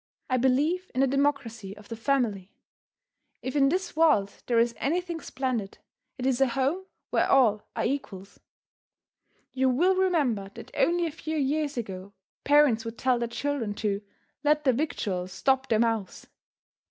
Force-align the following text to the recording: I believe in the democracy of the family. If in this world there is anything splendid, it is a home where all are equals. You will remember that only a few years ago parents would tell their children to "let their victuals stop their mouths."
I 0.31 0.37
believe 0.37 0.89
in 0.95 1.01
the 1.01 1.05
democracy 1.05 1.77
of 1.77 1.87
the 1.89 1.95
family. 1.95 2.49
If 3.43 3.55
in 3.55 3.69
this 3.69 3.95
world 3.95 4.31
there 4.47 4.57
is 4.57 4.73
anything 4.77 5.21
splendid, 5.21 5.77
it 6.17 6.25
is 6.25 6.41
a 6.41 6.47
home 6.47 6.85
where 7.11 7.29
all 7.29 7.69
are 7.75 7.85
equals. 7.85 8.39
You 9.53 9.69
will 9.69 9.93
remember 9.95 10.49
that 10.55 10.71
only 10.75 11.05
a 11.05 11.11
few 11.11 11.37
years 11.37 11.77
ago 11.77 12.13
parents 12.43 12.83
would 12.83 12.97
tell 12.97 13.19
their 13.19 13.27
children 13.27 13.75
to 13.75 14.01
"let 14.43 14.63
their 14.63 14.73
victuals 14.73 15.31
stop 15.33 15.69
their 15.69 15.77
mouths." 15.77 16.25